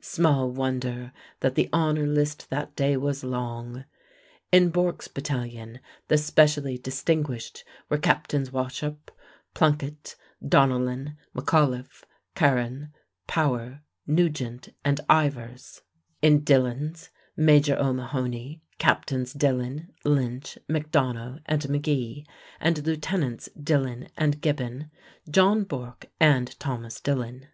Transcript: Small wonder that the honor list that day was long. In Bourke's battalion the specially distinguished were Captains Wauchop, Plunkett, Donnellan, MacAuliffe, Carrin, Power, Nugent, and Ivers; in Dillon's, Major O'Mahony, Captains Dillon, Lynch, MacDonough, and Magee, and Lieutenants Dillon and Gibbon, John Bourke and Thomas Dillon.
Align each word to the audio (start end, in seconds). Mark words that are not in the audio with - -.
Small 0.00 0.48
wonder 0.52 1.10
that 1.40 1.56
the 1.56 1.68
honor 1.72 2.06
list 2.06 2.48
that 2.50 2.76
day 2.76 2.96
was 2.96 3.24
long. 3.24 3.84
In 4.52 4.70
Bourke's 4.70 5.08
battalion 5.08 5.80
the 6.06 6.16
specially 6.16 6.78
distinguished 6.78 7.64
were 7.88 7.98
Captains 7.98 8.50
Wauchop, 8.52 9.10
Plunkett, 9.54 10.14
Donnellan, 10.40 11.16
MacAuliffe, 11.34 12.04
Carrin, 12.36 12.92
Power, 13.26 13.82
Nugent, 14.06 14.68
and 14.84 15.00
Ivers; 15.10 15.80
in 16.22 16.44
Dillon's, 16.44 17.08
Major 17.36 17.76
O'Mahony, 17.76 18.62
Captains 18.78 19.32
Dillon, 19.32 19.92
Lynch, 20.04 20.58
MacDonough, 20.68 21.40
and 21.46 21.68
Magee, 21.68 22.24
and 22.60 22.86
Lieutenants 22.86 23.48
Dillon 23.60 24.06
and 24.16 24.40
Gibbon, 24.40 24.92
John 25.28 25.64
Bourke 25.64 26.06
and 26.20 26.56
Thomas 26.60 27.00
Dillon. 27.00 27.48